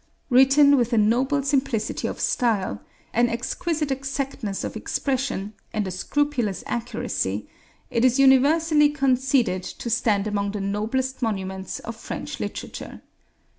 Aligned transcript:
Written 0.31 0.77
with 0.77 0.93
a 0.93 0.97
noble 0.97 1.43
simplicity 1.43 2.07
of 2.07 2.19
style, 2.19 2.81
an 3.13 3.29
exquisite 3.29 3.91
exactness 3.91 4.63
of 4.63 4.75
expression, 4.75 5.53
and 5.73 5.85
a 5.85 5.91
scrupulous 5.91 6.63
accuracy, 6.65 7.47
it 7.91 8.03
is 8.03 8.17
universally 8.17 8.89
conceded 8.89 9.61
to 9.61 9.91
stand 9.91 10.25
among 10.25 10.53
the 10.53 10.59
noblest 10.59 11.21
monuments 11.21 11.77
of 11.81 11.95
French 11.95 12.39
literature.... 12.39 13.03